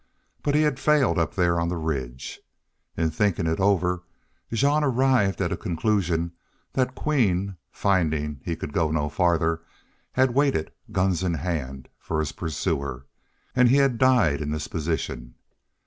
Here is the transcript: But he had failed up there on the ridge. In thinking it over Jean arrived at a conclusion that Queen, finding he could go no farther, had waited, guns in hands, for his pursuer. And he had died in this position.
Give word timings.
But 0.41 0.55
he 0.55 0.63
had 0.63 0.79
failed 0.79 1.19
up 1.19 1.35
there 1.35 1.59
on 1.59 1.69
the 1.69 1.77
ridge. 1.77 2.39
In 2.97 3.11
thinking 3.11 3.45
it 3.45 3.59
over 3.59 4.01
Jean 4.51 4.83
arrived 4.83 5.39
at 5.39 5.51
a 5.51 5.55
conclusion 5.55 6.31
that 6.73 6.95
Queen, 6.95 7.55
finding 7.69 8.41
he 8.43 8.55
could 8.55 8.73
go 8.73 8.89
no 8.89 9.09
farther, 9.09 9.61
had 10.13 10.33
waited, 10.33 10.71
guns 10.91 11.21
in 11.21 11.35
hands, 11.35 11.85
for 11.99 12.19
his 12.19 12.31
pursuer. 12.31 13.05
And 13.55 13.69
he 13.69 13.75
had 13.77 13.99
died 13.99 14.41
in 14.41 14.49
this 14.49 14.67
position. 14.67 15.35